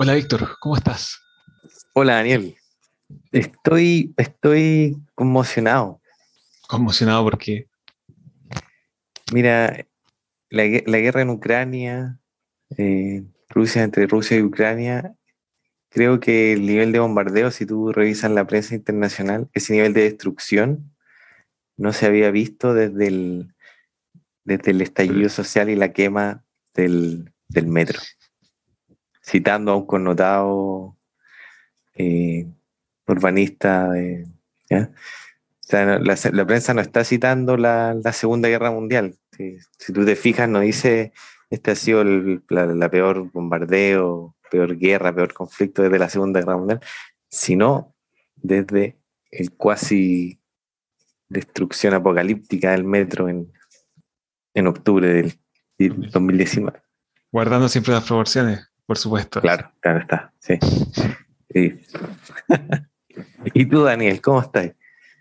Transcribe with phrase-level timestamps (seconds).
[0.00, 1.20] Hola Víctor, ¿cómo estás?
[1.92, 2.56] Hola Daniel.
[3.32, 6.00] Estoy, estoy conmocionado.
[6.68, 7.66] Conmocionado porque.
[9.32, 9.88] Mira,
[10.50, 12.20] la, guerra en Ucrania,
[12.76, 15.16] eh, Rusia entre Rusia y Ucrania,
[15.88, 20.02] creo que el nivel de bombardeo, si tú revisas la prensa internacional, ese nivel de
[20.02, 20.94] destrucción
[21.76, 23.54] no se había visto desde el,
[24.44, 27.32] desde el estallido social y la quema del,
[27.66, 27.98] metro.
[29.28, 30.96] Citando a un connotado
[31.94, 32.46] eh,
[33.06, 33.92] urbanista.
[34.70, 39.16] la, prensa no está citando la, Segunda Guerra Mundial.
[39.32, 41.12] Si, tú te fijas, no dice
[41.50, 46.80] este ha sido la, peor bombardeo, peor guerra, peor conflicto desde la Segunda Guerra Mundial,
[47.28, 47.94] sino
[48.36, 48.98] desde
[49.30, 50.40] el cuasi
[51.28, 53.52] destrucción apocalíptica del metro en,
[54.54, 55.38] en octubre del
[56.10, 56.80] 2019.
[57.30, 59.42] Guardando siempre las proporciones, por supuesto.
[59.42, 60.58] Claro, claro está, sí.
[63.52, 64.72] ¿Y tú, Daniel, cómo estás?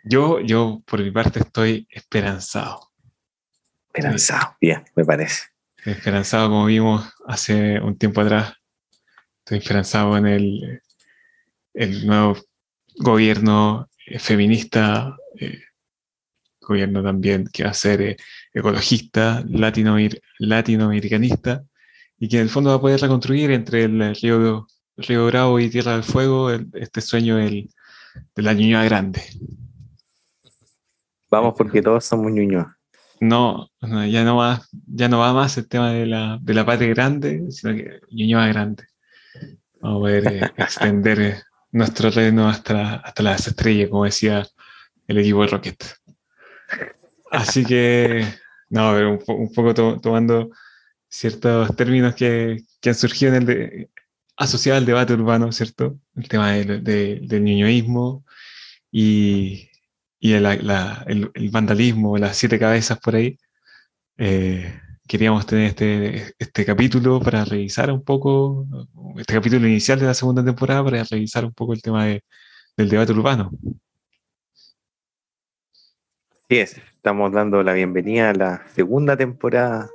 [0.05, 2.93] Yo, yo, por mi parte, estoy esperanzado.
[3.87, 5.47] Esperanzado, bien, me parece.
[5.83, 8.53] esperanzado, como vimos hace un tiempo atrás.
[9.39, 10.81] Estoy esperanzado en el,
[11.73, 12.37] el nuevo
[12.95, 15.59] gobierno feminista, eh,
[16.61, 18.15] gobierno también que va a ser eh,
[18.53, 21.65] ecologista, latinoamericanista,
[22.19, 25.69] y que en el fondo va a poder reconstruir entre el río, río Bravo y
[25.69, 27.69] Tierra del Fuego este sueño del,
[28.35, 29.21] de la Ñuñoa Grande.
[31.29, 32.77] Vamos porque todos somos Ñuñoa.
[33.19, 36.89] No, ya, no va, ya no va más el tema de la, de la patria
[36.89, 38.83] grande, sino que Ñuñoa Grande.
[39.81, 44.45] Vamos a poder eh, extender eh, nuestro reino hasta, hasta las estrellas, como decía
[45.07, 45.83] el equipo de Rocket.
[47.31, 48.25] Así que,
[48.69, 50.51] no, un, un poco tomando
[51.09, 53.89] ciertos términos que, que, han surgido en el
[54.37, 55.99] asociado al debate urbano, ¿cierto?
[56.15, 58.23] El tema del ñoñoísmo
[58.91, 59.69] y,
[60.19, 63.37] y el, el, vandalismo, las siete cabezas por ahí.
[64.17, 68.67] Eh, queríamos tener este, este capítulo para revisar un poco,
[69.17, 73.11] este capítulo inicial de la segunda temporada para revisar un poco el tema del debate
[73.13, 73.51] urbano.
[76.49, 79.89] Sí es, estamos dando la bienvenida a la segunda temporada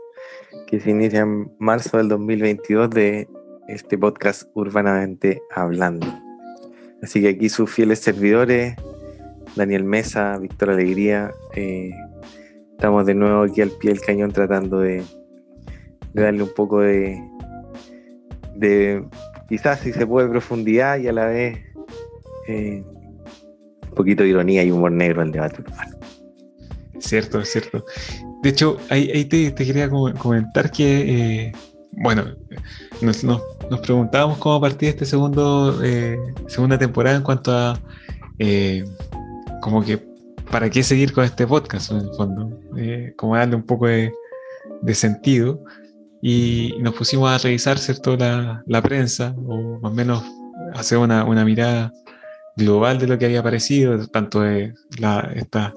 [0.67, 3.29] que se inicia en marzo del 2022 de
[3.69, 6.07] este podcast Urbanamente Hablando.
[7.03, 8.77] Así que aquí sus fieles servidores,
[9.57, 11.91] Daniel Mesa, Víctor Alegría, eh,
[12.73, 15.03] estamos de nuevo aquí al pie del cañón tratando de,
[16.15, 17.23] darle un poco de,
[18.57, 19.05] de,
[19.49, 21.59] quizás si se puede, profundidad y a la vez
[22.49, 26.02] eh, un poquito de ironía y humor negro al debate urbano.
[27.03, 27.85] Cierto, es cierto.
[28.43, 31.53] De hecho, ahí, te, quería comentar que, eh,
[31.91, 32.25] bueno,
[33.01, 33.25] nos,
[33.83, 37.79] preguntábamos cómo partir este segundo, eh, segunda temporada en cuanto a,
[38.39, 38.85] eh,
[39.61, 39.99] como que,
[40.51, 42.59] ¿para qué seguir con este podcast en el fondo?
[43.17, 44.13] como darle un poco de,
[44.95, 45.61] sentido.
[46.25, 50.23] Y nos pusimos a revisar, ¿cierto?, la, la prensa, o más o menos
[50.75, 51.93] hacer una, una mirada
[52.57, 55.75] global de lo que había aparecido, tanto de la, esta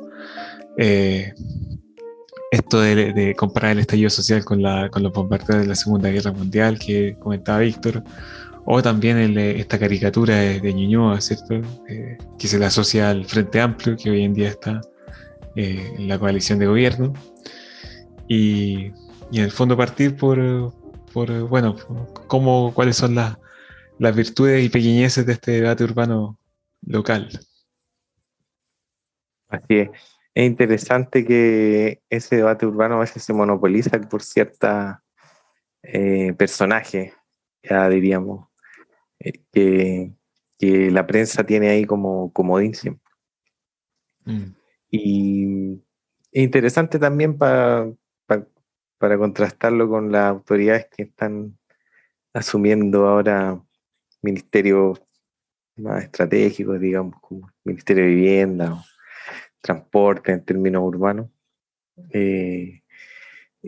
[0.77, 1.33] eh,
[2.51, 6.31] esto de, comparar el estallido social con, la, con los bombardeos de la Segunda Guerra
[6.31, 8.03] Mundial que comentaba Víctor,
[8.65, 11.55] o también esta caricatura de, de Ñuñoa, ¿cierto?
[11.87, 14.81] Eh, que se le asocia al Frente Amplio, que hoy en día está
[15.55, 17.13] eh, en la coalición de gobierno.
[18.27, 18.91] Y,
[19.31, 20.73] en el fondo partir por,
[21.11, 21.75] por bueno,
[22.27, 23.37] cómo, cuáles son las,
[23.99, 26.39] las virtudes y pequeñeces de este debate urbano
[26.81, 27.27] local.
[29.49, 35.01] Así es es interesante que ese debate urbano a veces se monopoliza por cierta
[35.81, 37.13] eh, personaje,
[37.63, 38.49] ya diríamos,
[39.19, 40.11] eh, que,
[40.91, 43.13] la prensa tiene ahí como comodín siempre.
[44.25, 44.55] Mm.
[44.89, 45.83] Y
[46.31, 47.93] es interesante también para
[48.99, 51.57] contrastarlo con las autoridades que están
[52.33, 53.61] asumiendo ahora
[54.21, 55.01] ministerios
[55.77, 58.83] más estratégicos, digamos, como el Ministerio de Vivienda
[59.65, 61.27] transporte en términos urbanos,
[62.11, 62.81] eh,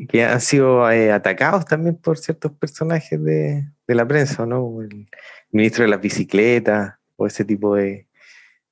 [0.08, 4.82] que han sido eh, atacados también por ciertos personajes de, la prensa, ¿no?
[4.84, 5.10] El
[5.52, 8.08] ministro de las bicicletas o ese tipo de,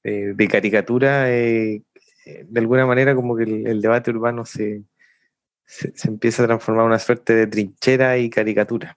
[0.03, 1.81] de, caricatura, eh,
[2.25, 4.83] de alguna manera como que el, debate urbano se,
[5.65, 8.95] se, empieza a transformar en una suerte de trinchera y caricatura.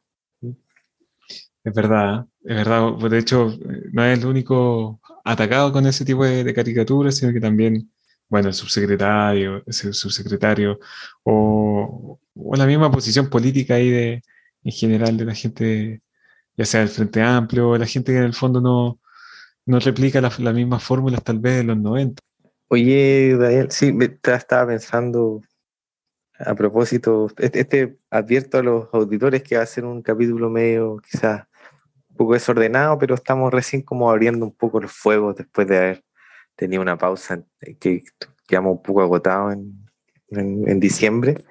[1.65, 2.93] Es verdad, es verdad.
[3.11, 3.57] De hecho,
[3.93, 7.91] no es el único atacado con ese tipo de, de caricaturas, sino que también
[8.29, 10.79] bueno, el subsecretario, el subsecretario,
[11.23, 12.19] o,
[12.55, 14.23] la misma posición política ahí de,
[14.65, 16.03] en general de la gente
[16.57, 18.99] ya sea el Frente Amplio, la gente que en el fondo no,
[19.65, 22.21] no replica las mismas fórmulas tal vez de los 90.
[22.69, 25.41] Oye, Daniel, sí, estaba pensando
[26.39, 30.99] a propósito, este, este, advierto a los auditores que va a ser un capítulo medio
[30.99, 31.45] quizás
[32.11, 36.05] un poco desordenado, pero estamos recién como abriendo un poco el fuego después de haber
[36.59, 37.43] tenido una pausa
[37.79, 38.03] que
[38.47, 41.45] quedamos un poco agotados en, en, diciembre.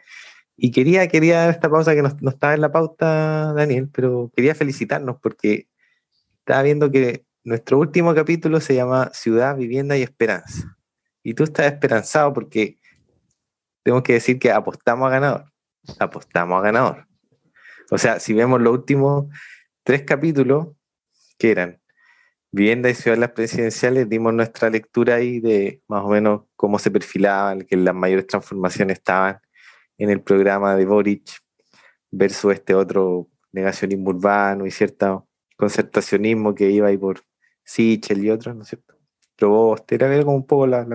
[0.58, 4.54] Y quería, quería esta pausa que no, no, estaba en la pauta, Daniel, pero quería
[4.54, 5.70] felicitarnos porque
[6.40, 10.78] estaba viendo que nuestro último capítulo se llama Ciudad, Vivienda y Esperanza.
[11.24, 12.78] Y tú estás esperanzado porque
[13.84, 15.46] tengo que decir que apostamos a ganador.
[16.00, 17.08] Apostamos a ganador.
[17.92, 19.28] O sea, si vemos los últimos
[19.84, 20.68] tres capítulos,
[21.38, 21.80] que eran
[22.52, 27.62] Vivienda y Ciudades Presidenciales, dimos nuestra lectura ahí de más o menos cómo se perfilaban,
[27.62, 29.40] que las mayores transformaciones estaban
[29.98, 31.30] en el programa de Boric
[32.12, 35.28] versus este otro negacionismo urbano y cierto
[35.58, 37.22] concertacionismo que iba ahí por
[37.64, 38.96] Sichel y otros, ¿no es cierto?
[39.36, 40.86] Proboste, era como un poco la,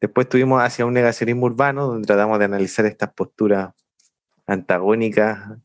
[0.00, 3.72] Después tuvimos hacia un negacionismo urbano, donde tratamos de analizar estas posturas
[4.46, 5.58] antagónicas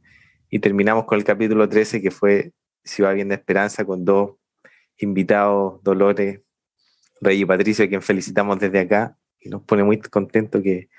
[0.50, 4.39] y terminamos con el capítulo 13, que fue Ciudad Bien de Esperanza, con dos
[5.00, 6.42] invitados, Dolores,
[7.22, 10.90] Rey y Patricio, a quien felicitamos desde acá y nos pone muy contentos que,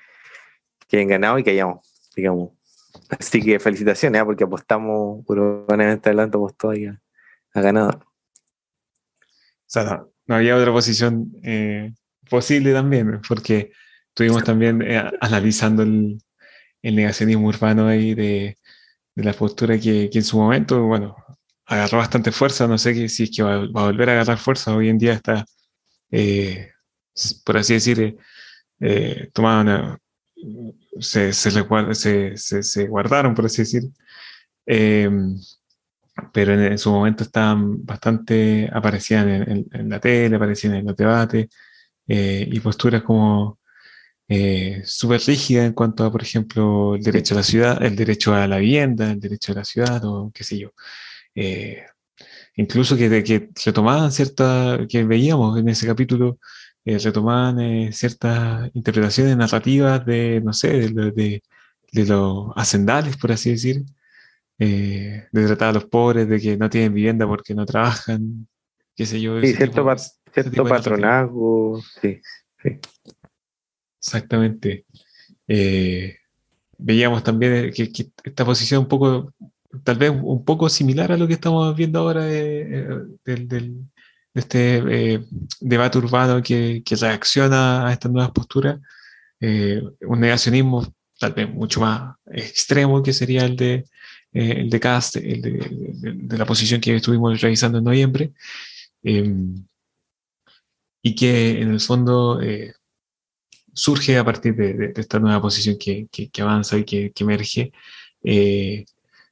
[0.88, 1.86] que hayan ganado y que hayamos,
[2.16, 2.52] digamos.
[3.08, 4.24] Así que felicitaciones, ¿eh?
[4.24, 7.00] porque apostamos urbanamente adelante, apostó ahí a,
[7.54, 7.96] a ganador.
[8.00, 11.92] O sea, no, había otra posición eh,
[12.28, 13.72] posible también, porque
[14.08, 16.18] estuvimos también eh, analizando el,
[16.82, 18.58] el, negacionismo urbano ahí de,
[19.14, 21.16] de la postura que, que, en su momento, bueno,
[21.70, 24.88] agarró bastante fuerza, no sé si es que va, a volver a agarrar fuerza, hoy
[24.88, 25.44] en día está,
[26.10, 26.72] eh,
[27.44, 28.16] por así decir,
[28.80, 29.98] eh, tomaron,
[31.00, 33.84] se, se, guardaron, por así decir,
[34.66, 35.38] em,
[36.32, 39.28] pero en, su momento estaban bastante, aparecían
[39.72, 41.48] en, la tele, aparecían en los debates,
[42.08, 43.60] eh, y posturas como
[44.28, 48.34] eh, súper rígidas en cuanto a, por ejemplo, el derecho a la ciudad, el derecho
[48.34, 50.70] a la vivienda, el derecho a la ciudad, o qué sé yo.
[51.34, 51.84] Eh,
[52.56, 56.38] incluso que, que retomaban ciertas, que veíamos en ese capítulo,
[56.84, 61.42] eh, retomaban ciertas interpretaciones narrativas de, no sé, de, de,
[61.92, 63.84] de los hacendales, por así decir,
[64.58, 68.46] de tratar a los pobres, de que no tienen vivienda porque no trabajan,
[68.94, 69.40] qué sé yo.
[69.40, 69.84] Sí, cierto,
[70.32, 72.20] Cierto patronazgo, sí,
[72.62, 72.78] sí.
[73.98, 74.86] Exactamente.
[75.46, 76.16] Eh,
[76.78, 77.90] veíamos también que,
[78.24, 79.34] esta posición un poco,
[79.84, 83.06] tal vez un poco similar a lo que estamos viendo ahora de,
[84.34, 85.24] este eh,
[85.60, 88.80] debate urbano que, reacciona a estas nuevas posturas.
[89.40, 90.86] Eh, un negacionismo
[91.18, 93.84] tal vez mucho más extremo que sería el de,
[94.32, 98.32] el de Cast, el de, la posición que estuvimos revisando en noviembre
[101.02, 102.74] y que en el fondo eh,
[103.72, 107.72] surge a partir de, esta nueva posición que, que, avanza y que, que emerge.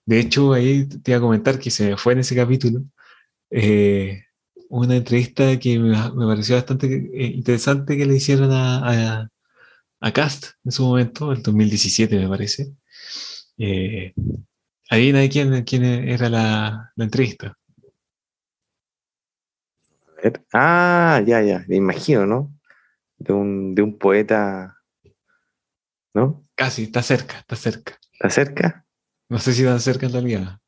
[0.08, 2.82] Eh, de hecho, ahí te iba a comentar que se me fue en ese capítulo
[3.50, 4.24] eh,
[4.70, 6.86] una entrevista que me, me, pareció bastante
[7.34, 9.28] interesante que le hicieron a, a,
[10.00, 12.72] a, Cast en su momento, el 2017 me parece.
[14.90, 17.56] adivina de quién, quién era la, la entrevista.
[20.52, 22.52] Ah, ya, ya, me imagino, ¿no?
[23.18, 24.76] De un, de un poeta,
[26.14, 26.44] ¿no?
[26.54, 27.98] Casi, está cerca, está cerca.
[28.12, 28.87] ¿Está cerca?
[29.28, 30.58] No sé si tan cerca en realidad.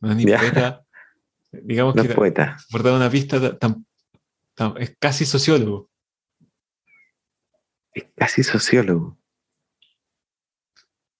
[0.00, 0.84] No es ni poeta.
[1.52, 2.56] Digamos que poeta.
[2.70, 3.56] por dar una pista,
[4.78, 5.90] es casi sociólogo.
[7.92, 9.18] Es casi sociólogo.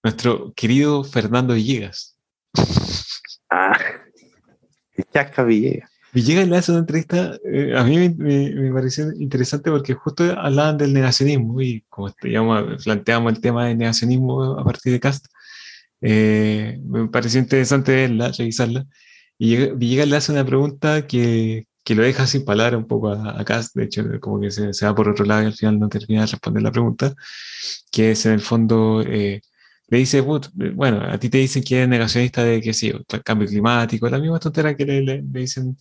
[0.03, 2.17] Nuestro querido Fernando Villegas.
[3.49, 3.77] Ah,
[5.11, 5.89] Chasca Villegas.
[6.11, 10.93] Villegas le hace una entrevista, eh, a mí me, pareció interesante porque justo hablaban del
[10.93, 12.11] negacionismo y como
[12.83, 15.27] planteamos el tema del negacionismo a partir de Cast,
[16.01, 18.85] eh, me pareció interesante verla, revisarla.
[19.37, 23.43] Y Villegas le hace una pregunta que, que lo deja sin palabras un poco a,
[23.45, 25.89] Cast, de hecho, como que se, se, va por otro lado y al final no
[25.89, 27.13] termina de responder la pregunta,
[27.91, 29.41] que es en el fondo eh,
[29.89, 34.07] le dice, bueno, a ti te dicen que eres negacionista de que sí, cambio climático,
[34.09, 35.77] la misma tontera que le, le, dicen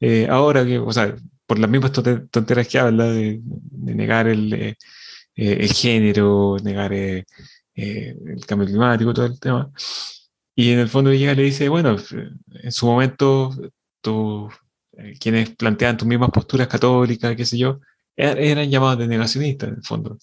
[0.00, 1.14] eh, ahora, que, o sea,
[1.46, 3.40] por las mismas tonteras que habla de,
[3.72, 4.76] negar el, eh,
[5.36, 6.92] eh, el, género, negar
[7.74, 9.70] el cambio climático, todo el tema.
[10.54, 11.96] Y en el fondo llega y le dice, bueno,
[12.62, 13.50] en su momento,
[14.00, 14.50] tú,
[15.20, 17.80] quienes plantean tus mismas posturas católicas, qué sé yo,
[18.16, 20.18] er-, eran llamados de negacionistas, en el fondo.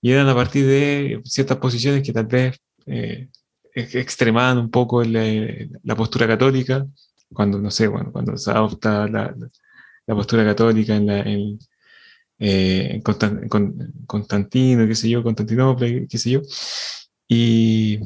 [0.00, 3.28] Y eran a partir de ciertas posiciones que tal vez eh,
[3.74, 5.22] extremaban un poco la,
[5.82, 6.86] la, postura católica
[7.32, 9.34] cuando, no sé, bueno, cuando se adopta la,
[10.06, 11.58] postura católica en, la, en,
[12.44, 13.00] eh,
[14.06, 16.42] Constantino, qué sé yo, Constantinopla, qué sé yo.
[17.28, 18.00] Y,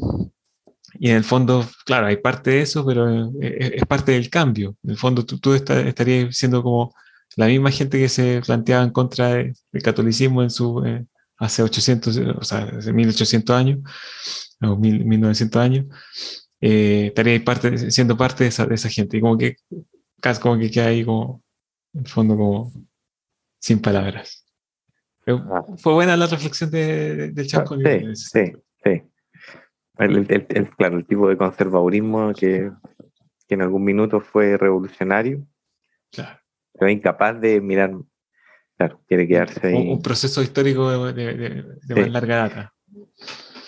[0.99, 4.77] y, en el fondo, claro, hay parte de eso, pero eh, es, parte del cambio.
[4.83, 6.95] En el fondo, tú, tú estarías siendo como
[7.37, 11.07] la misma gente que se planteaba en contra del catolicismo en su, eh,
[11.39, 13.79] hace 800, o sea, hace 1800 años,
[14.63, 15.87] o 1900 años,
[16.61, 19.17] eh, estaría parte, siendo parte de esa, de esa, gente.
[19.19, 19.57] Y como que,
[20.21, 21.43] casi como que queda ahí como,
[21.95, 22.73] en el fondo, como
[23.67, 24.45] sin palabras.
[25.27, 25.65] Ah.
[25.79, 27.77] fue buena la reflexión de, del Chaco.
[27.77, 28.53] Sí, sí,
[28.85, 29.03] sí.
[29.99, 32.71] El, el, claro, el tipo de conservadurismo que,
[33.49, 35.45] que en algún minuto fue revolucionario.
[36.13, 36.39] Claro.
[36.75, 37.93] Pero incapaz de mirar
[38.77, 39.91] Claro, quiere quedarse ahí.
[39.91, 42.75] Un, proceso histórico de, más larga data.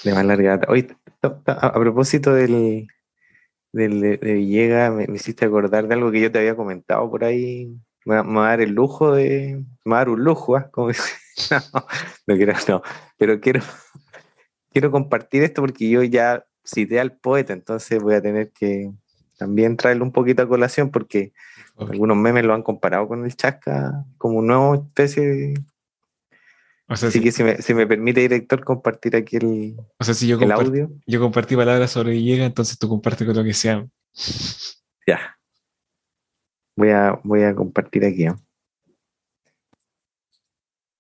[0.05, 0.71] De más larga data.
[0.71, 0.89] Oye,
[1.23, 2.87] a, propósito del,
[3.73, 7.75] del de Villegas, me, hiciste acordar de algo que yo te había comentado por ahí.
[8.09, 9.63] Me, va a dar el lujo de.
[9.85, 10.71] Me va a dar un lujo, ¿ah?
[10.71, 10.89] Como,
[11.51, 11.87] no,
[12.27, 12.83] no quiero, no.
[13.19, 13.61] Pero quiero,
[14.73, 18.91] quiero compartir esto porque yo ya cité al poeta, entonces voy a tener que
[19.37, 21.33] también traerlo un poquito a colación porque
[21.79, 25.61] algunos memes lo han comparado con el Chasca como una nueva especie de...
[26.89, 30.39] Así que si me, si me, permite, director, compartir aquí el, o sea, si yo
[30.41, 30.91] el audio.
[31.07, 33.87] Yo compartí palabras sobre Villegas, entonces tú compartes con lo que sea.
[35.07, 35.38] Ya.
[36.79, 38.27] Voy a, voy a compartir aquí.
[38.27, 38.35] ¿eh?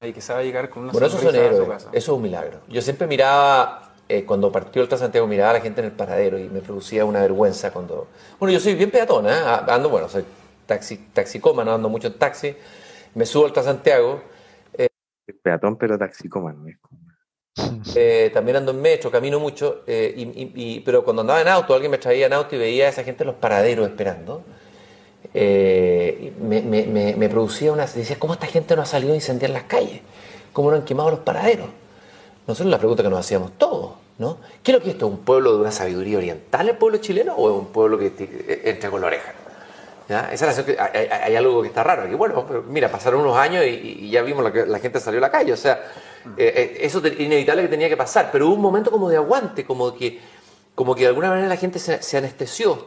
[0.02, 2.62] Y que se va a llegar con una bueno, eso, eso es un milagro.
[2.66, 6.36] Yo siempre miraba eh, cuando partió el Transantiago miraba a la gente en el paradero
[6.36, 8.08] y me producía una vergüenza cuando...
[8.40, 9.70] Bueno, yo soy bien peatona, ¿eh?
[9.70, 10.24] ando, bueno, soy
[10.66, 12.56] taxi, taxicómano, ando mucho en taxi,
[13.14, 14.20] me subo al Transantiago.
[14.72, 14.88] Eh,
[15.40, 16.66] peatón, pero taxicómano.
[17.94, 21.92] Eh, también ando en metro, camino mucho, eh, y, pero cuando andaba en auto, alguien
[21.92, 24.42] me traía en auto y veía a esa gente en los paraderos esperando.
[25.34, 27.86] Me, me, producía una...
[27.86, 30.00] Decía, ¿cómo esta gente no ha salido a incendiar las calles?
[30.52, 31.68] ¿Cómo no han quemado los paraderos?
[32.46, 34.38] Nosotros la pregunta que nos hacíamos todos, ¿no?
[34.62, 35.06] ¿Qué es lo que esto?
[35.06, 38.06] ¿Es un pueblo de una sabiduría oriental, el pueblo chileno, o es un pueblo que
[38.06, 39.34] e, entra con la oreja?
[40.08, 40.30] ¿Ya?
[40.32, 40.90] Esa es la
[41.22, 42.08] hay, algo que está raro.
[42.08, 45.20] Que bueno, pero mira, pasaron unos años y, ya vimos que la gente salió a
[45.20, 45.52] la calle.
[45.52, 45.82] O sea,
[46.38, 48.30] eh, eh, eso es inevitable que tenía que pasar.
[48.32, 50.18] Pero hubo un momento como de aguante, como que,
[50.74, 52.86] como que de alguna manera la gente se, anestesió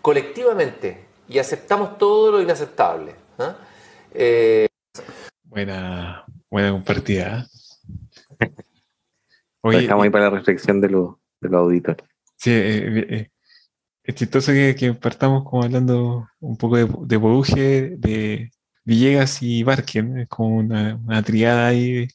[0.00, 3.14] colectivamente y aceptamos todo lo inaceptable.
[3.38, 3.56] ¿ah?
[4.12, 4.68] Eh,
[5.44, 7.46] buena, buena compartida.
[9.62, 12.04] Oye, dejamos ahí para la reflexión de los de auditores.
[12.36, 13.30] Sí, eh, eh,
[14.02, 18.50] es chistoso que, que, partamos como hablando un poco de, de de
[18.84, 22.08] Villegas y Barken, es como una, una triada ahí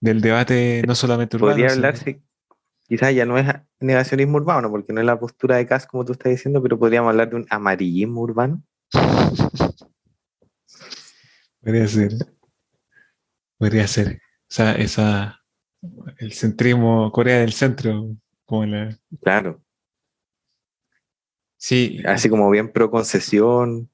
[0.00, 1.54] del debate no solamente urbano.
[1.54, 1.96] Podría hablar,
[2.88, 3.46] quizás ya no es
[3.80, 7.10] negacionismo urbano, porque no es la postura de Cas como tú estás diciendo, pero podríamos
[7.10, 8.62] hablar de un amarillismo urbano.
[11.60, 12.12] Podría ser.
[13.58, 14.14] Podría ser.
[14.14, 15.42] O sea, esa,
[16.18, 18.16] el centrismo, Corea del Centro,
[18.46, 18.98] como la...
[19.20, 19.60] Claro.
[21.58, 22.00] Sí.
[22.06, 23.90] Así como bien pro concesión.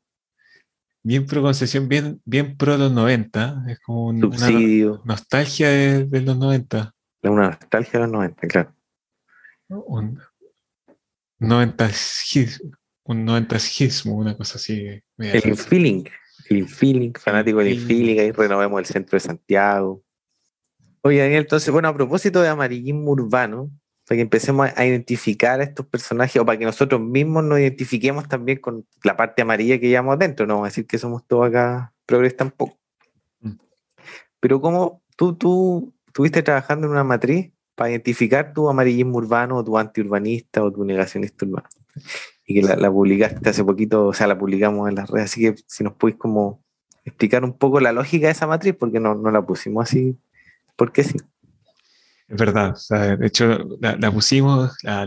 [1.02, 3.64] Bien pro concesión, bien, bien pro los 90.
[3.68, 6.94] Es como un, una nostalgia de, los 90.
[7.24, 8.73] Una nostalgia de los 90, claro.
[9.68, 10.20] Un
[11.38, 11.90] 90
[13.04, 13.56] un 90
[14.06, 15.02] una cosa así.
[15.18, 16.08] El infeeling,
[16.48, 20.02] el infeeling, fanático del infeeling, ahí renovemos el centro de Santiago.
[21.02, 23.70] Oye, Daniel, entonces, bueno, a propósito de amarillismo urbano,
[24.06, 28.28] para que empecemos a identificar a estos personajes o para que nosotros mismos nos identifiquemos
[28.28, 31.48] también con la parte amarilla que llevamos dentro, no vamos a decir que somos todos
[31.48, 32.78] acá progres tampoco.
[33.40, 33.56] Mm.
[34.40, 39.64] Pero como tú, tú estuviste trabajando en una matriz para identificar tu amarillismo urbano o
[39.64, 41.68] tu antiurbanista o tu negacionista urbano.
[42.46, 45.54] Y que la, publicaste hace poquito, o sea, la publicamos en las redes, así que
[45.66, 46.62] si nos puedes como
[47.04, 50.16] explicar un poco la lógica de esa matriz, porque no, no la pusimos así
[50.76, 51.16] porque sí.
[52.28, 52.76] Es verdad,
[53.18, 55.06] de hecho la, pusimos, la,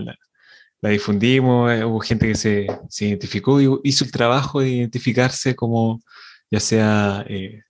[0.82, 2.66] difundimos, eh, hubo gente que se,
[3.00, 6.00] identificó y hizo el trabajo de identificarse como
[6.50, 7.62] ya sea eh,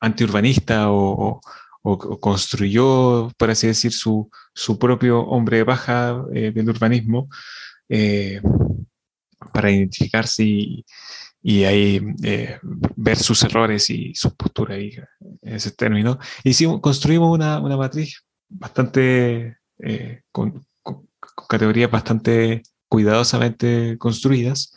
[0.00, 1.40] antiurbanista o,
[1.82, 4.30] construyó, por así decir, su,
[4.78, 7.28] propio hombre de baja eh, del urbanismo
[9.52, 10.84] para identificarse y,
[11.42, 15.06] y ahí eh, ver sus errores y sus posturas en
[15.42, 16.18] ese término.
[16.44, 20.64] Hicimos, construimos una, una matriz bastante, eh, con,
[21.48, 24.72] categorías bastante cuidadosamente construidas,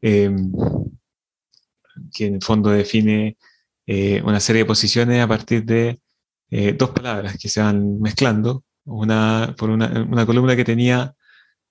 [0.00, 0.52] em,
[2.14, 3.36] que en el fondo define
[3.86, 6.00] eh, una serie de posiciones a partir de
[6.50, 11.14] dos palabras que se van mezclando, una, por una, una columna que tenía,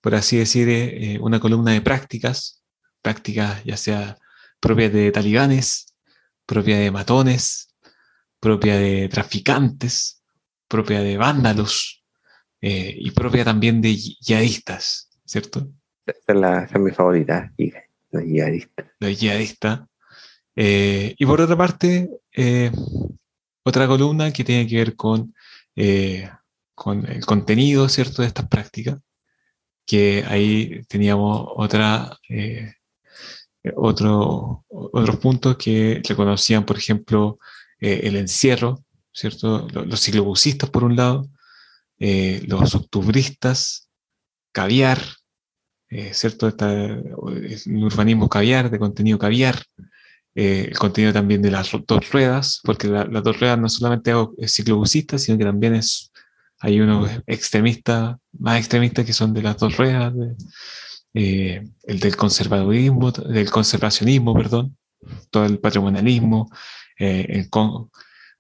[0.01, 2.57] por así decir, una columna de prácticas
[3.07, 4.17] prácticas ya sea
[4.59, 5.95] propias de talibanes,
[6.45, 7.73] propia de matones,
[8.39, 10.23] propia de traficantes,
[10.67, 12.03] propia de vándalos
[12.59, 15.69] eh, y propia también de yihadistas, ¿cierto?
[16.05, 17.53] Esa es, la, esa es mi favorita,
[18.11, 18.85] los yihadistas.
[18.99, 19.79] Los yihadistas.
[20.55, 22.71] Eh, y por otra parte, eh,
[23.67, 25.33] otra columna que tiene que ver con,
[26.75, 28.99] con el contenido, ¿cierto?, de estas prácticas,
[29.85, 32.17] que ahí teníamos otra
[33.75, 37.39] otro, otros puntos que reconocían, por ejemplo,
[37.79, 39.67] eh, el encierro, ¿cierto?
[39.69, 41.27] Los, ciclobusistas, por un lado,
[41.99, 43.89] eh, los octubristas,
[44.51, 45.01] caviar,
[45.89, 46.47] eh, ¿cierto?
[46.47, 49.63] Está, el urbanismo caviar, de contenido caviar,
[50.37, 55.17] el contenido también de las dos ruedas, porque las dos ruedas no solamente es ciclobusista,
[55.17, 56.11] sino que también es,
[56.59, 60.13] hay unos extremistas, más extremistas que son de las dos ruedas,
[61.13, 64.77] el del conservadurismo, del conservacionismo, perdón,
[65.31, 66.51] todo el patrimonialismo,
[66.99, 67.47] eh,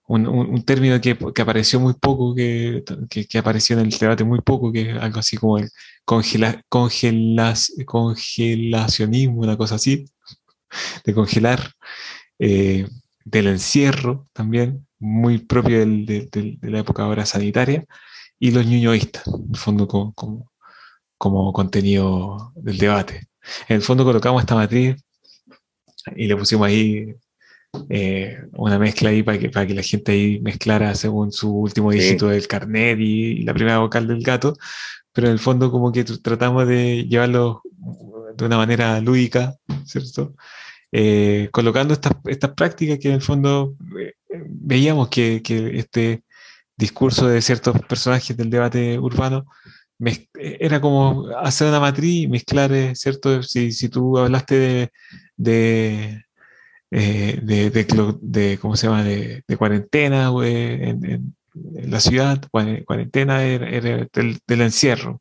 [0.05, 4.41] un, un, término que, que, apareció muy poco, que, que, apareció en el debate muy
[4.41, 5.69] poco, que es algo así como el
[6.05, 10.05] congela, congelas, congelacionismo, una cosa así,
[11.03, 11.73] de congelar,
[12.39, 12.87] eh,
[13.25, 17.85] del encierro también, muy propio del, de, de, la época ahora sanitaria,
[18.39, 20.51] y los ñuñoístas, en el fondo como, como,
[21.17, 23.27] como contenido del debate.
[23.67, 24.95] En el fondo colocamos esta matriz
[26.15, 27.15] y le pusimos ahí
[27.89, 31.91] eh, una mezcla ahí para que, para que la gente ahí mezclara según su último
[31.91, 34.57] dígito del carnet y, la primera vocal del gato,
[35.11, 37.61] pero en el fondo como que tratamos de llevarlo
[38.37, 40.35] de una manera lúdica, ¿cierto?
[40.91, 42.13] Eh, colocando estas,
[42.55, 44.13] prácticas que en el fondo eh,
[44.47, 45.41] veíamos que,
[45.73, 46.23] este
[46.77, 49.45] discurso de ciertos personajes del debate urbano
[50.35, 53.41] era como hacer una matriz mezclar, ¿cierto?
[53.41, 54.91] Si, si tú hablaste de,
[55.35, 56.27] de
[56.91, 57.39] eh,
[58.21, 61.35] de, ¿cómo se llama?, de, cuarentena en, en,
[61.89, 65.19] la ciudad, cuarentena era, del, encierro.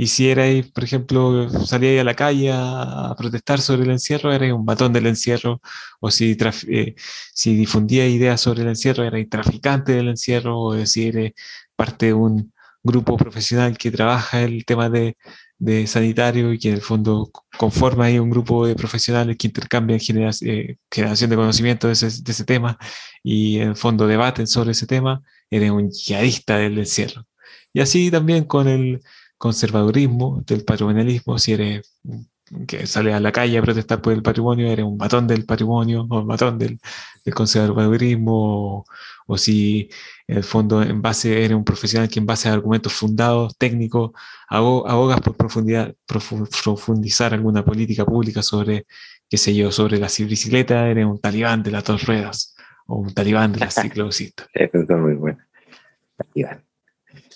[0.00, 4.54] Y si era, por ejemplo, salía a la calle a, protestar sobre el encierro, era
[4.54, 5.60] un batón del encierro,
[6.00, 6.94] o si, eh,
[7.34, 11.30] si difundía ideas sobre el encierro, era traficante del encierro, o si era
[11.76, 12.50] parte de un
[12.82, 15.18] grupo profesional que trabaja el tema de,
[15.58, 20.00] de sanitario y que en el fondo conforma ahí un grupo de profesionales que intercambian
[20.42, 22.78] eh, generación de conocimiento de ese, de ese, tema
[23.22, 27.26] y en el fondo debaten sobre ese tema, eres un yihadista del encierro.
[27.74, 29.02] Y así también con el
[29.40, 31.96] conservadurismo, del patrimonialismo, si eres
[32.66, 36.06] que sale a la calle a protestar por el patrimonio, eres un matón del patrimonio
[36.10, 36.78] o un matón del,
[37.24, 38.84] del conservadurismo,
[39.26, 39.88] o, si
[40.26, 44.10] en el fondo en base eres un profesional que en base a argumentos fundados, técnicos,
[44.48, 48.84] abogas por profundidad, profundizar alguna política pública sobre,
[49.26, 53.14] qué sé yo, sobre la bicicleta, eres un talibán de las dos ruedas o un
[53.14, 54.48] talibán de las ciclociclistas.
[54.52, 55.38] Eso está muy bueno.
[56.18, 56.69] Talibán.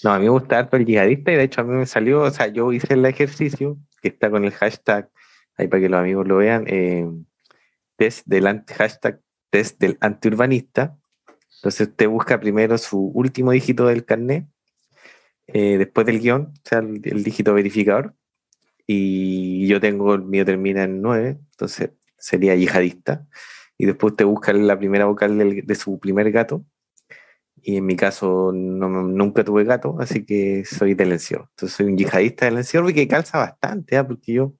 [0.03, 2.31] No, a mí me gusta el yihadista y de hecho a mí me salió, o
[2.31, 5.09] sea, yo hice el ejercicio que está con el hashtag,
[5.57, 7.09] ahí para que los amigos lo vean, eh,
[7.97, 10.99] test del hashtag test del antiurbanista.
[11.57, 14.47] Entonces usted busca primero su último dígito del carnet,
[15.47, 18.15] eh, después del guion, o sea, el, dígito verificador,
[18.87, 23.27] y yo tengo, el mío termina en 9, entonces sería yihadista.
[23.79, 26.65] Y después usted busca la primera vocal de su primer gato,
[27.67, 31.49] y en mi caso no, nunca tuve gato, así que soy del encierro.
[31.51, 34.05] Entonces soy un yihadista del encierro y que calza bastante, ¿eh?
[34.05, 34.55] porque yo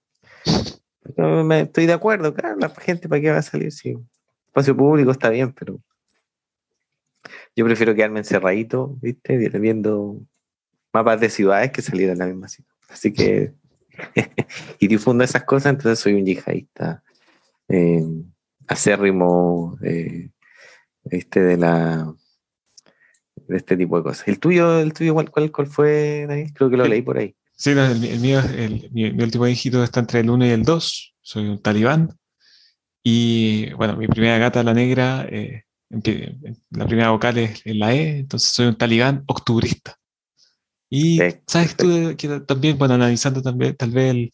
[1.17, 3.95] me, estoy de acuerdo, claro, la gente para qué va a salir, sí.
[4.47, 5.81] Espacio público está bien, pero
[7.55, 9.37] yo prefiero quedarme encerradito, ¿viste?
[9.37, 10.21] Viendo
[10.93, 12.71] mapas de ciudades que salir en la misma ciudad.
[12.89, 13.53] Así que,
[14.79, 17.03] y difundo esas cosas, entonces soy un yihadista
[17.69, 18.03] eh,
[18.67, 20.31] acérrimo, eh,
[21.11, 22.15] este, de la
[23.49, 24.27] de este tipo de cosas.
[24.29, 26.51] ¿El tuyo, el tuyo cuál, cuál, fue, David?
[26.55, 27.35] Creo que lo leí por ahí.
[27.57, 28.41] Sí, el, mío,
[28.91, 31.15] mi, último dígito está entre el 1 y el 2.
[31.21, 32.17] Soy un talibán.
[33.03, 35.65] Y bueno, mi primera gata, la negra, eh,
[36.71, 39.97] la primera vocal es, la E, entonces soy un talibán octubrista.
[40.91, 44.33] Y sabes tú que también, bueno, analizando también tal vez el,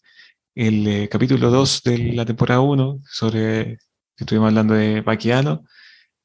[0.55, 3.79] el eh, capítulo 2 de la temporada 1, sobre
[4.17, 5.65] que estuvimos hablando de Baquiano,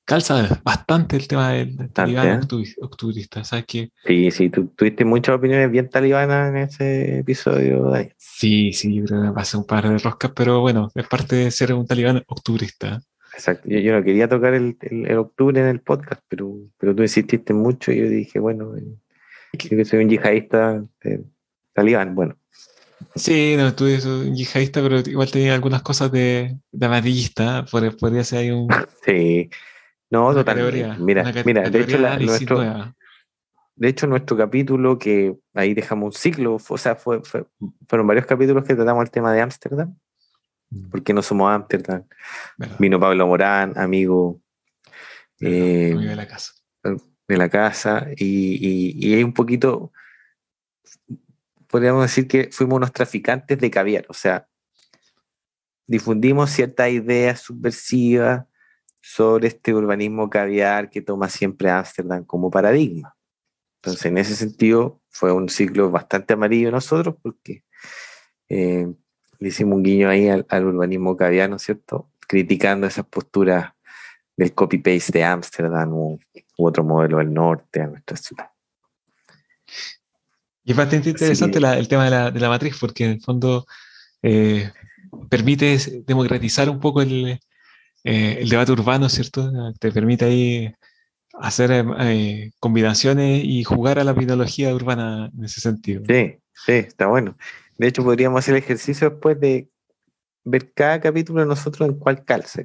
[0.05, 2.65] calza bastante el tema del talibán ¿eh?
[2.81, 3.43] octubrista.
[3.43, 3.89] ¿sabes qué?
[4.05, 7.89] Sí, sí, tú tuviste muchas opiniones bien talibanas en ese episodio.
[7.89, 11.35] De Sí, sí, creo que me pasé un par de roscas, pero bueno, es parte
[11.35, 13.01] de ser un talibán octubrista.
[13.33, 17.53] Exacto, yo, no quería tocar el, el, octubre en el podcast, pero, pero tú insististe
[17.53, 20.85] mucho y yo dije, bueno, yo que soy un yihadista
[21.73, 22.37] talibán, bueno.
[23.15, 23.99] Sí, no estuve
[24.33, 27.65] yihadista, pero igual tenía algunas cosas de, de amarillista.
[27.69, 28.67] Podría ser ahí un.
[29.05, 29.49] Sí,
[30.09, 30.99] no, totalmente.
[30.99, 32.93] Mira, mira, de hecho, nuestro,
[33.75, 37.21] de hecho, nuestro capítulo, que ahí dejamos un ciclo, o sea, fue,
[37.87, 39.97] fueron varios capítulos que tratamos el tema de Ámsterdam,
[40.69, 40.89] mm.
[40.89, 42.03] porque no somos Ámsterdam.
[42.79, 44.39] Vino Pablo Morán, amigo,
[45.41, 46.53] eh, de la casa.
[47.27, 49.91] De la casa, y, y, un poquito,
[51.67, 54.47] podríamos decir que fuimos unos traficantes de caviar, o sea,
[55.87, 58.45] difundimos ciertas ideas subversivas
[59.07, 63.15] sobre este urbanismo caviar que toma siempre Ámsterdam como paradigma.
[63.75, 67.63] Entonces, en ese sentido, fue un ciclo bastante amarillo nosotros porque
[68.49, 68.91] eh,
[69.37, 72.09] le hicimos un guiño ahí al, urbanismo caviar, ¿no es cierto?
[72.27, 73.73] Criticando esas posturas
[74.35, 76.19] del copy-paste de Ámsterdam u,
[76.57, 78.49] otro modelo del norte a nuestra ciudad.
[80.63, 83.67] Y es bastante interesante el tema de la, de la, matriz, porque en el fondo
[84.23, 84.71] eh,
[85.29, 87.39] permite democratizar un poco el,
[88.05, 89.51] eh, el debate urbano, ¿cierto?
[89.79, 90.73] Te permite ahí
[91.33, 96.03] hacer eh, combinaciones y jugar a la mitología urbana en ese sentido.
[96.07, 97.35] Sí, sí, está bueno.
[97.79, 99.69] De hecho, podríamos hacer el ejercicio después de
[100.43, 102.61] ver cada capítulo de nosotros en cuál calza.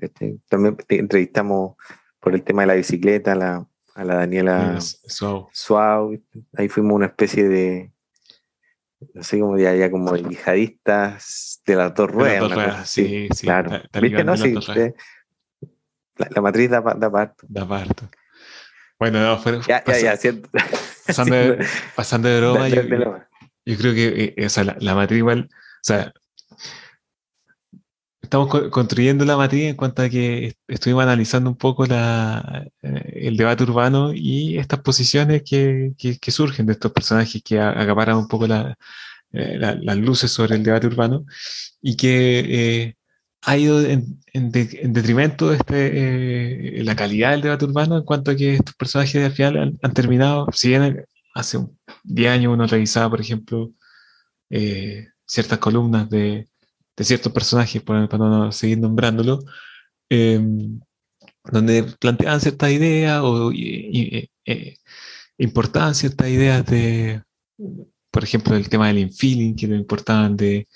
[0.51, 1.77] También entrevistamos
[2.21, 6.21] por el tema de la bicicleta a la, a la Daniela Suau.
[6.55, 7.93] Ahí fuimos una especie de,
[9.15, 12.91] no sé cómo ya, ya como de yihadistas de las dos ruedas.
[12.91, 13.81] sí, sí, Claro.
[14.01, 14.23] ¿Viste?
[14.23, 14.55] No, sí,
[16.29, 17.47] la, matriz da, da parto.
[17.49, 18.09] Da parto.
[18.99, 20.49] Bueno, no, ya, ya, ya, cierto.
[21.07, 25.49] Pasando, de, pasando de broma, yo, yo, creo que eh, o sea, la, matriz igual,
[25.51, 26.13] o sea,
[28.23, 33.37] estamos construyendo la matriz en cuanto a que estuvimos analizando un poco la, eh, el
[33.37, 38.29] debate urbano y estas posiciones que, que, que, surgen de estos personajes que acaparan un
[38.29, 38.77] poco la,
[39.33, 41.25] eh, las luces sobre el debate urbano
[41.81, 42.97] y que
[43.43, 48.31] ha ido en, en, detrimento de este, eh, la calidad del debate urbano en cuanto
[48.31, 51.59] a que estos personajes al final han, terminado, si bien hace
[52.05, 53.73] 10 años uno revisaba, por ejemplo,
[54.51, 56.49] eh, ciertas columnas de,
[56.99, 59.41] ciertos personajes, para, no seguir nombrándolo,
[60.11, 60.81] em,
[61.45, 64.29] donde planteaban ciertas ideas o eh,
[65.39, 67.23] importaban ciertas ideas de,
[68.11, 70.69] por ejemplo, el tema del infeeling, que lo importaban de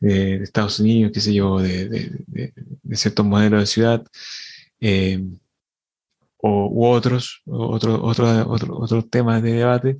[0.00, 4.04] de, Estados Unidos, qué sé yo, de, de, de ciertos modelos de ciudad,
[4.80, 5.24] eh,
[6.38, 9.98] o, u otros, otro, otro, otro, otros temas de debate,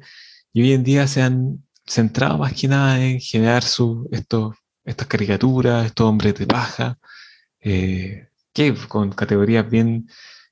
[0.53, 5.07] y hoy en día se han centrado más que nada en generar su, estos, estas
[5.07, 6.99] caricaturas, estos hombres de paja,
[7.61, 10.09] eh, que con categorías bien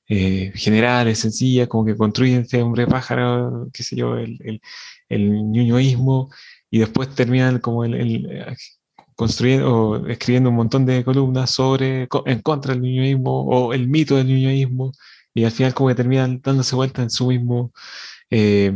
[0.09, 4.61] eh, generales, sencillas, como que construyen este hombre pájaro, qué sé yo, el, el,
[5.09, 6.31] el ñuñoísmo,
[6.71, 8.57] y después terminan como el, el,
[9.17, 14.17] construyendo o escribiendo un montón de columnas sobre en contra del niñoísmo o el mito
[14.17, 14.93] del niñoísmo
[15.35, 17.73] y al final como que terminan dándose vuelta en su mismo
[18.31, 18.73] eh,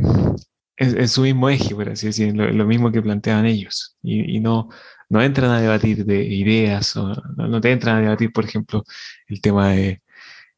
[0.80, 4.70] en, su mismo eje, por así decir, lo, mismo que planteaban ellos y, no,
[5.10, 8.84] no entran a debatir de ideas o no, te entran a debatir, por ejemplo,
[9.28, 10.02] el tema de,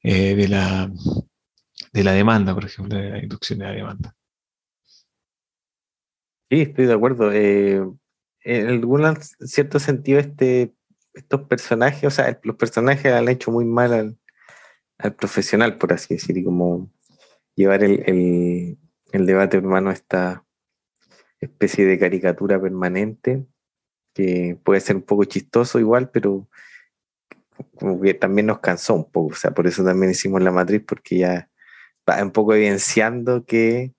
[0.03, 0.90] eh, de, la,
[1.92, 4.14] de la demanda, por ejemplo, de la inducción de la demanda.
[6.51, 7.33] Sí, estoy de acuerdo.
[7.33, 7.83] Eh,
[8.45, 10.75] en algún cierto sentido este,
[11.15, 14.19] estos personajes, o sea, los personajes han hecho muy mal
[14.99, 16.93] al, profesional, por así decir, y como
[17.57, 18.79] llevar el,
[19.13, 20.45] debate urbano a esta
[21.41, 23.45] especie de caricatura permanente,
[24.15, 26.49] que puede ser un poco chistoso igual, pero
[27.75, 30.83] como que también nos cansó un poco, o sea, por eso también hicimos la matriz,
[30.87, 31.51] porque ya
[32.09, 33.93] va un poco evidenciando que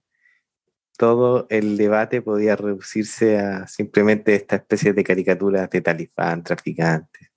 [0.98, 7.32] todo el debate podía reducirse a simplemente esta especie de caricaturas de talibán, traficantes,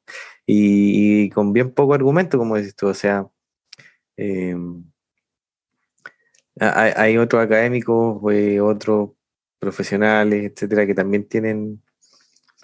[0.47, 3.27] y, con bien poco argumento, como dices tú, o sea,
[4.17, 4.85] em,
[6.59, 9.11] hay, otros académicos, eh, otros
[9.59, 11.83] profesionales, etcétera, que también tienen,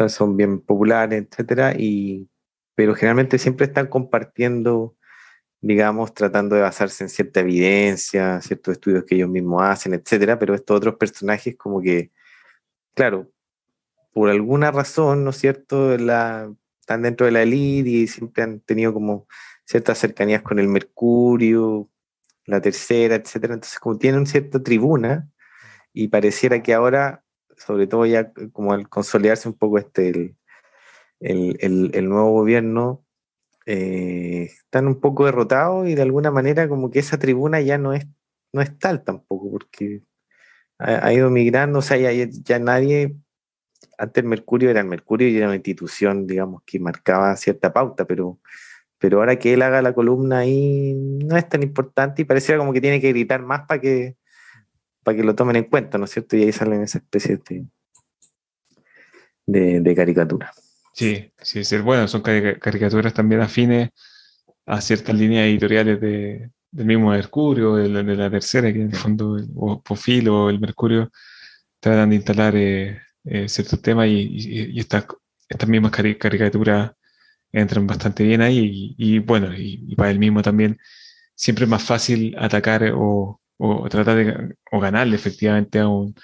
[0.09, 2.29] son bien populares, etcétera, y,
[2.75, 4.97] pero generalmente siempre están compartiendo
[5.63, 10.55] digamos, tratando de basarse en cierta evidencia, ciertos estudios que ellos mismos hacen, etcétera, pero
[10.55, 12.11] estos otros personajes como que,
[12.95, 13.31] claro,
[14.13, 18.93] por alguna razón, ¿no es cierto?, están dentro de la elite y siempre han tenido
[18.93, 19.29] como
[19.65, 21.89] ciertas cercanías con el Mercurio,
[22.45, 25.31] la tercera, etcétera, entonces como tienen cierta tribuna
[25.93, 27.25] y pareciera que ahora,
[27.57, 30.35] sobre todo ya como al consolidarse un poco este,
[31.21, 33.05] el, el nuevo gobierno,
[33.67, 37.93] eh, están un poco derrotados y de alguna manera como que esa tribuna ya no
[37.93, 38.07] es,
[38.53, 40.03] no es tal tampoco, porque
[40.79, 43.17] ha, ido migrando, o sea, ya, ya, nadie
[43.99, 48.05] antes el Mercurio era el Mercurio y era una institución, digamos, que marcaba cierta pauta,
[48.07, 48.41] pero,
[48.99, 52.73] pero ahora que él haga la columna ahí no es tan importante y pareciera como
[52.73, 54.17] que tiene que gritar más para que,
[55.05, 56.37] para que lo tomen en cuenta, ¿no es cierto?
[56.37, 57.67] Y ahí salen esa especie de,
[59.47, 60.53] de, de caricatura.
[60.95, 63.91] Sí, sí, sí, bueno, son caricaturas también afines
[64.67, 69.37] a ciertas líneas editoriales de, del mismo Mercurio, de la, tercera, que en el fondo,
[69.57, 71.11] o Profil o el Mercurio,
[71.81, 75.07] tratan de instalar eh, eh, ciertos temas y, estas,
[75.49, 76.93] estas mismas caricaturas
[77.53, 80.79] entran bastante bien ahí y, bueno, y, para él mismo también
[81.35, 86.15] siempre es más fácil atacar o, o tratar de o ganarle efectivamente a un,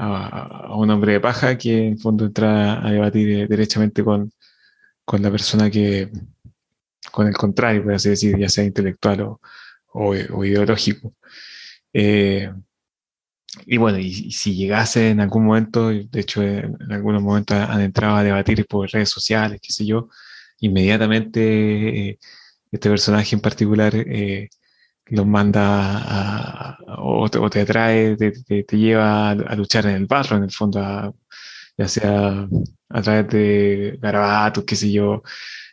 [0.00, 4.32] a, un hombre de paja que en fondo entra a debatir derechamente con,
[5.04, 6.10] con la persona que,
[7.12, 9.40] con el contrario, por así decir, ya sea intelectual o,
[9.92, 11.14] o, ideológico.
[11.92, 12.50] Eh,
[13.66, 18.16] y bueno, y, si llegase en algún momento, de hecho en, algunos momentos han entrado
[18.16, 20.08] a debatir por redes sociales, qué sé yo,
[20.60, 22.18] inmediatamente eh,
[22.70, 24.48] este personaje en particular eh,
[25.10, 28.32] los manda a, o, te, atrae, te,
[28.64, 31.16] te, lleva a, luchar en el barro, en el fondo,
[31.76, 32.48] ya sea
[32.88, 35.22] a través de garabatos, qué sé yo,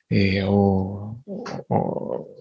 [0.10, 1.22] eh, o,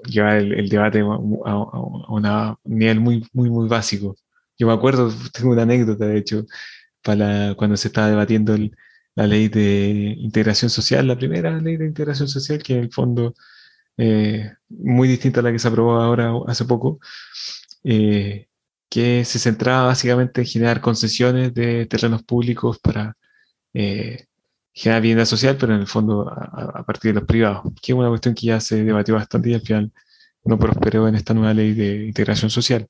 [0.09, 4.16] llevar el, debate a, un nivel muy, muy, muy básico.
[4.59, 6.46] Yo me acuerdo, tengo una anécdota, de hecho,
[7.02, 8.56] para cuando se estaba debatiendo
[9.14, 13.35] la ley de integración social, la primera ley de integración social, que en el fondo
[13.96, 17.00] eh, muy distinta a la que se aprobó ahora hace poco,
[17.85, 18.48] eh,
[18.88, 23.16] que se centraba básicamente en generar concesiones de terrenos públicos para
[23.74, 24.26] eh,
[24.72, 28.09] generar vivienda social, pero en el fondo a, partir de los privados, que es una
[28.09, 29.92] cuestión que ya se debatió bastante y al final
[30.44, 32.88] no prosperó en esta nueva ley de integración social.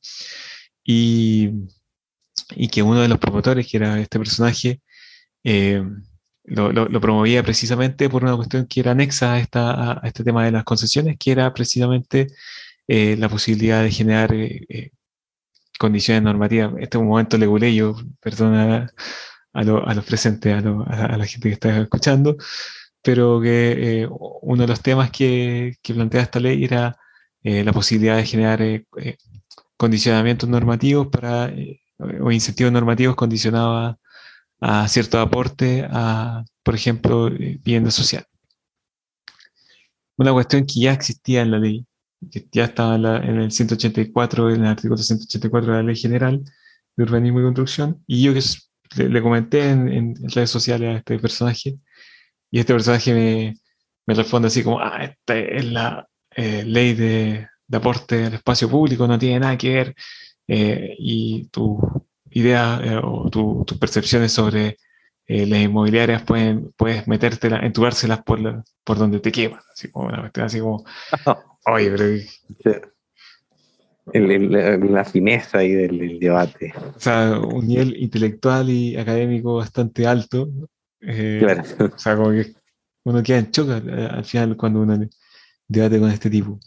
[0.85, 1.51] Y,
[2.55, 4.81] y que uno de los promotores, que era este personaje,
[6.47, 10.53] lo, promovía precisamente por una cuestión que era anexa a, esta, a este tema de
[10.53, 12.29] las concesiones, que era precisamente
[12.89, 14.91] eh, la posibilidad de generar eh, eh,
[15.79, 16.73] condiciones normativas.
[16.79, 18.91] Este momento le yo, perdona
[19.53, 22.37] a, los presentes, a, la gente que está escuchando,
[23.03, 26.97] pero que uno de los temas que, que plantea esta ley era
[27.43, 28.61] la posibilidad de generar
[29.77, 31.53] condicionamientos normativos para,
[32.21, 33.97] o incentivos normativos condicionados
[34.61, 38.25] a cierto aporte a, por ejemplo, vivienda social.
[40.17, 41.87] Una cuestión que ya existía en la ley,
[42.31, 46.43] que ya estaba en, el 184, en el artículo 184 de la Ley General
[46.97, 48.41] de Urbanismo y Construcción, y yo que
[49.09, 51.77] le, comenté en, redes sociales a este personaje,
[52.51, 53.55] y este personaje me,
[54.07, 58.71] me responde así como, ah, esta es la eh, ley de, de, aporte al espacio
[58.71, 59.95] público, no tiene nada que ver,
[60.49, 61.79] eh, y tú
[62.37, 64.77] idea eh, o tus percepciones sobre
[65.27, 69.61] eh, las inmobiliarias pueden, puedes metértelas, entubárselas por, por donde te queman.
[69.73, 70.85] Así como una así como,
[71.67, 72.05] oye, pero...
[74.13, 76.75] la, fineza ahí del, debate.
[76.95, 80.51] O sea, un nivel intelectual y académico bastante alto.
[81.01, 81.63] Eh, claro.
[81.95, 82.55] O sea, como que
[83.05, 85.09] uno queda en choque al final cuando uno
[85.67, 86.61] debate con este tipo.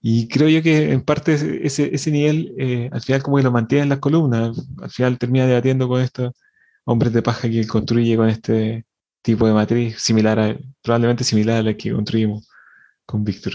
[0.00, 3.50] Y creo yo que en parte ese, ese nivel, eh, al final como que lo
[3.50, 6.32] mantiene en las columnas, al final termina debatiendo con estos
[6.84, 8.86] hombres de paja que construye con este
[9.22, 12.48] tipo de matriz, similar a, probablemente similar a la que construimos
[13.04, 13.54] con Víctor.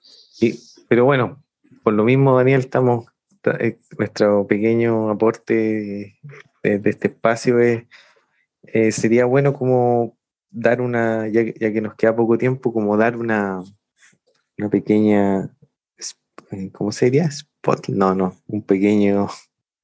[0.00, 1.44] Sí, pero bueno,
[1.82, 3.06] por lo mismo, Daniel, estamos,
[3.60, 6.16] eh, nuestro pequeño aporte
[6.62, 7.84] de, este espacio es,
[8.62, 10.16] eh, sería bueno como
[10.50, 13.62] dar una, ya que nos queda poco tiempo, como dar una,
[14.58, 15.50] una pequeña,
[16.50, 17.24] eh, ¿cómo sería?
[17.24, 19.28] Spot, no, no, un pequeño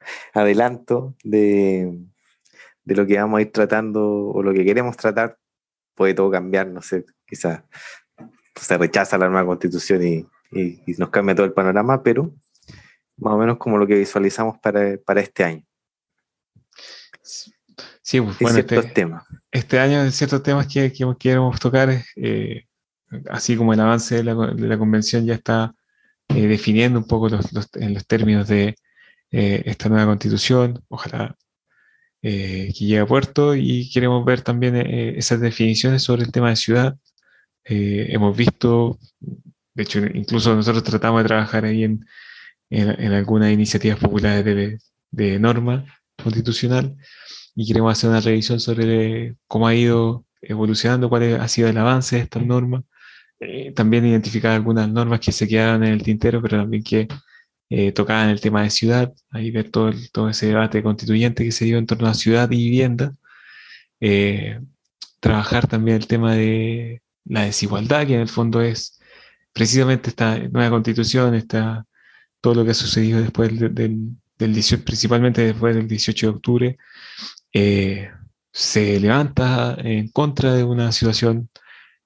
[0.35, 1.98] adelanto de,
[2.85, 5.38] lo que vamos a ir tratando o lo que queremos tratar.
[5.94, 7.62] Puede todo cambiar, no sé, quizás
[8.56, 10.26] se rechaza la nueva constitución y,
[10.98, 12.35] nos cambia todo el panorama, pero
[13.18, 15.64] más o menos como lo que visualizamos para, este año.
[18.02, 19.24] Sí, pues, bueno, este, temas.
[19.52, 22.66] Este año, ciertos temas que, que queremos tocar, eh,
[23.29, 25.75] así como el avance de la, convención ya está
[26.29, 27.29] eh, definiendo un poco
[27.75, 28.77] en los términos de
[29.33, 31.37] eh, esta nueva constitución, ojalá
[32.23, 36.57] eh, que llegue a puerto y queremos ver también esas definiciones sobre el tema de
[36.57, 36.96] ciudad.
[37.64, 38.99] hemos visto,
[39.75, 42.05] de hecho, incluso nosotros tratamos de trabajar ahí en,
[42.70, 44.79] en, algunas iniciativas populares de,
[45.11, 45.85] de norma
[46.23, 46.96] constitucional
[47.55, 52.16] y queremos hacer una revisión sobre cómo ha ido evolucionando, cuál ha sido el avance
[52.16, 52.85] de estas normas
[53.40, 57.09] eh, también identificar algunas normas que se quedaron en el tintero, pero también que
[57.70, 61.64] eh, tocaban el tema de ciudad, ahí ver todo, todo ese debate constituyente que se
[61.64, 63.14] dio en torno a ciudad y vivienda,
[64.00, 64.61] eh,
[65.20, 69.00] trabajar también el tema de la desigualdad, que en el fondo es
[69.53, 71.87] precisamente esta nueva constitución, está
[72.40, 76.79] todo lo que ha sucedido después del, del, 18, principalmente después del 18 de octubre,
[77.53, 78.11] eh,
[78.53, 81.50] se levanta en contra de una situación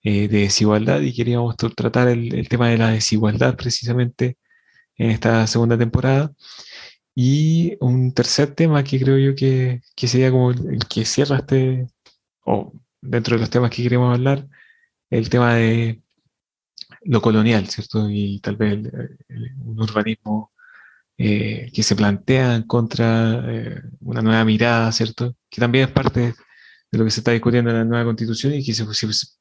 [0.04, 4.38] eh, de desigualdad y queríamos tratar el, tema de la desigualdad precisamente
[4.96, 6.32] en esta segunda temporada.
[7.14, 11.86] Y un tercer tema que creo yo que, que sería como el, que cierra este,
[12.44, 14.46] o dentro de los temas que queremos hablar,
[15.10, 16.02] el tema de
[17.02, 18.08] lo colonial, ¿cierto?
[18.10, 18.78] Y tal vez
[19.64, 20.52] un urbanismo
[21.18, 25.36] eh, que se plantea en contra eh, una nueva mirada, ¿cierto?
[25.48, 26.34] Que también es parte
[26.94, 28.84] de lo que se está discutiendo en la nueva constitución y que se,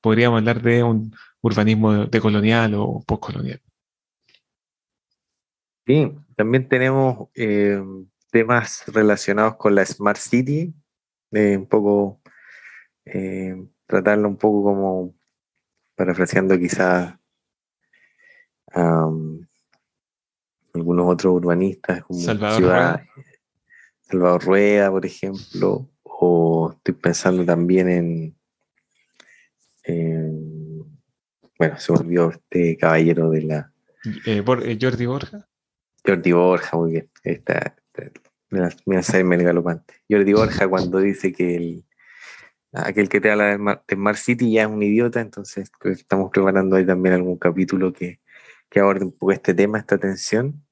[0.01, 3.61] podríamos hablar de un urbanismo decolonial o postcolonial.
[5.85, 7.79] Sí, también tenemos eh,
[8.31, 10.73] temas relacionados con la Smart City,
[11.31, 12.21] un poco
[13.85, 15.15] tratarlo un poco como
[15.95, 17.15] parafraseando quizás
[20.73, 23.25] algunos otros urbanistas como Salvador Ciudad, Rueda.
[24.01, 25.89] Salvador Rueda, por ejemplo,
[26.23, 28.35] o estoy pensando también en,
[31.57, 33.73] bueno, se volvió este caballero de la...
[34.25, 35.47] Eh, eh, Jordi Borja.
[36.05, 37.09] Jordi Borja, muy bien.
[37.23, 37.75] Está,
[38.85, 39.93] me hace el galopante.
[40.09, 41.85] Jordi Borja cuando dice que el,
[42.73, 46.75] aquel que te habla de Mar, Mar, City ya es un idiota, entonces estamos preparando
[46.75, 48.19] ahí también algún capítulo que,
[48.69, 50.65] que aborde un poco este tema, esta tensión.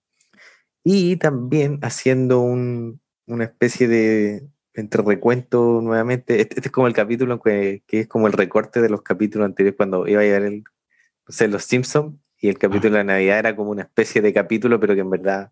[0.83, 6.41] Y también haciendo un, una especie de entre recuento nuevamente.
[6.41, 9.45] Este, este, es como el capítulo que, que, es como el recorte de los capítulos
[9.45, 10.63] anteriores cuando iba a llegar el,
[11.27, 14.79] no sé, Los Simpsons y el capítulo de Navidad era como una especie de capítulo,
[14.79, 15.51] pero que en verdad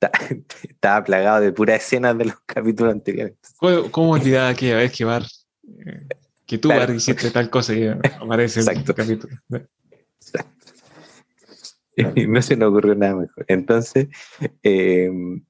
[0.68, 3.34] estaba plagado de puras escenas de los capítulos anteriores.
[3.56, 5.24] ¿Cómo, cómo olvidar aquella vez que Bar,
[5.86, 6.06] eh,
[6.46, 9.36] que tú Bar hiciste tal cosa y aparece el capítulo?
[10.20, 10.62] Exacto.
[12.28, 13.44] no se nos ocurrió nada mejor.
[13.48, 14.08] Entonces,
[14.62, 15.44] em,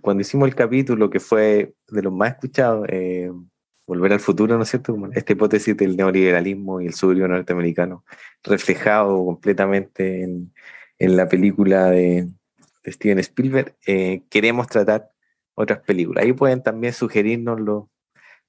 [0.00, 3.30] cuando hicimos el capítulo que fue de los más escuchados, eh,
[3.86, 4.98] Volver al futuro, ¿no es cierto?
[5.14, 8.04] Esta hipótesis del neoliberalismo y el suburbio norteamericano,
[8.42, 10.52] reflejado completamente en,
[10.98, 12.28] la película de,
[12.84, 15.10] Steven Spielberg, eh, queremos tratar
[15.54, 16.24] otras películas.
[16.24, 17.84] Ahí pueden también sugerirnos los,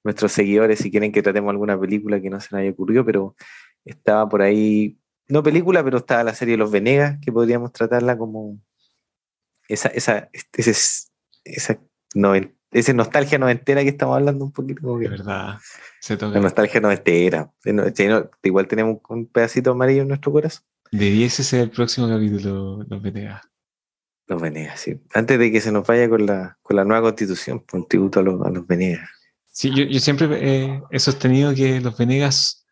[0.02, 3.36] nuestros seguidores si quieren que tratemos alguna película que no se nos haya ocurrido, pero
[3.84, 8.58] estaba por ahí no película, pero estaba la serie Los Venegas, que podríamos tratarla como
[9.68, 10.74] esa, esa, ese,
[11.48, 11.78] esa
[12.70, 14.98] esa nostalgia noventera que estamos hablando un poquito.
[14.98, 15.58] De verdad,
[16.00, 16.34] se toca.
[16.34, 17.50] La nostalgia noventera.
[18.42, 20.64] Igual tenemos un pedacito amarillo en nuestro corazón.
[20.90, 23.42] Debiese ser el próximo capítulo, Los Venegas.
[24.26, 25.00] Los Venegas, sí.
[25.14, 28.20] Antes de que se nos vaya con la, con la nueva constitución, por un tributo
[28.20, 29.08] a los, a los Venegas.
[29.46, 32.66] Sí, yo, yo siempre he sostenido que los Venegas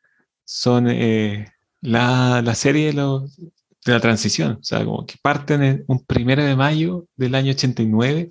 [0.44, 5.62] son eh, la, la serie de, los, de, la transición, o sea, como que parten
[5.62, 8.30] en un primero de mayo del año 89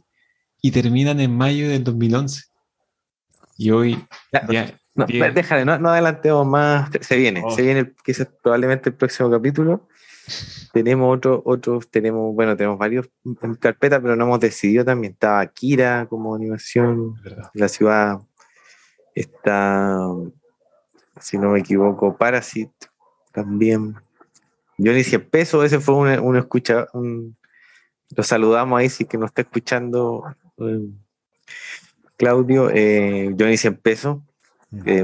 [0.65, 2.45] y terminan en mayo del 2011.
[3.55, 4.03] Y hoy...
[4.49, 7.65] Ya, no, déjale, no, no, adelantemos más, se viene, se oh.
[7.65, 9.87] viene quizás probablemente el próximo capítulo.
[10.73, 13.07] tenemos otros, otros, tenemos, bueno, tenemos varios
[13.43, 15.13] en carpeta, pero no hemos decidido también.
[15.13, 17.13] Estaba Akira como animación,
[17.53, 18.21] la ciudad
[19.13, 19.99] está,
[21.19, 22.87] si no me equivoco, Parasite,
[23.31, 23.97] también.
[24.79, 30.23] Johnny 100 pesos, ese fue un, escucha, lo saludamos ahí si que nos está escuchando
[30.59, 30.79] eh,
[32.17, 34.17] Claudio, eh, Johnny 100 pesos,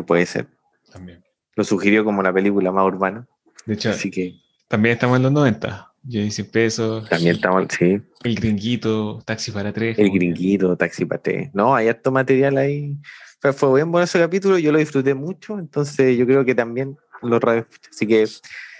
[0.06, 0.48] puede ser.
[0.92, 1.24] También.
[1.56, 3.28] Lo sugirió como la película más urbana.
[3.66, 4.36] De hecho, Así que,
[4.68, 5.94] también estamos en los 90.
[6.04, 7.10] Johnny 100 pesos.
[7.10, 8.02] También estamos, sí.
[8.24, 10.00] El gringuito, taxi para tres.
[10.00, 11.50] El gringuito, taxi para tres.
[11.54, 12.98] No, hay harto material ahí.
[13.40, 16.96] Fue, fue bien bueno ese capítulo, yo lo disfruté mucho, entonces yo creo que también
[17.24, 17.42] los
[17.90, 18.28] Así que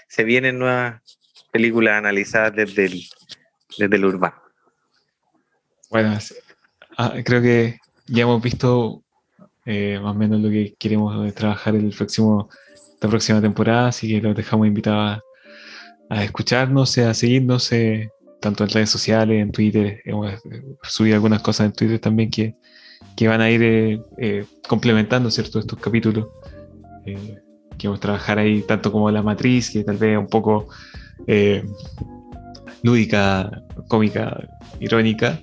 [0.08, 1.02] se vienen nuevas
[1.52, 3.02] películas analizadas desde el,
[3.78, 4.36] desde el urbano.
[5.90, 6.18] Bueno,
[6.96, 9.02] ah, creo que ya hemos visto
[9.64, 12.48] eh, más o menos lo que queremos trabajar el próximo,
[13.00, 15.20] la próxima temporada, así que los dejamos invitados
[16.08, 18.10] a, escucharnos, a seguirnos, eh,
[18.40, 20.00] tanto en redes sociales, en Twitter.
[20.04, 20.34] Hemos
[20.82, 22.54] subido algunas cosas en Twitter también que,
[23.16, 25.58] que van a ir eh, complementando ¿cierto?
[25.60, 26.26] estos capítulos
[27.82, 30.68] que trabajar ahí tanto como la matriz, que tal vez un poco
[31.26, 31.64] eh,
[32.82, 34.48] lúdica, cómica,
[34.80, 35.38] irónica,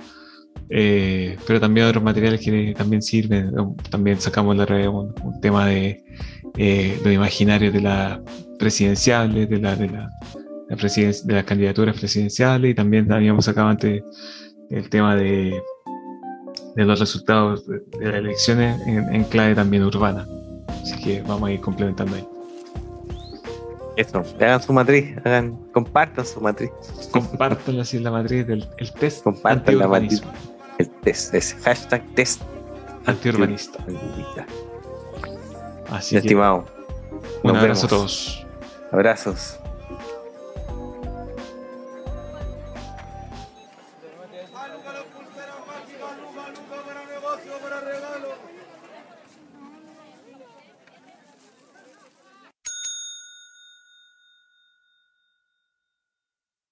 [0.69, 3.51] eh, pero también otros materiales que también sirven.
[3.89, 6.03] También sacamos la red un, tema de
[6.57, 8.19] eh, los imaginarios de las
[8.59, 10.09] presidenciales, de la, de la,
[10.69, 14.03] de las candidaturas presidenciales, y también habíamos sacado antes
[14.69, 15.59] el tema de,
[16.75, 20.27] de los resultados de las elecciones en, en clave también urbana.
[20.83, 22.38] Así que vamos a ir complementando ahí.
[23.99, 26.71] Eso, hagan su matriz, hagan, compartan su matriz,
[27.11, 30.23] Compartan así la matriz del el test compartan la matriz,
[30.77, 32.41] el test, ese hashtag test
[33.05, 33.77] Antiurbanista.
[33.79, 34.45] antiurbanista.
[35.89, 36.63] Así Estimado,
[37.43, 38.47] un abrazo a todos.
[38.93, 39.58] abrazos.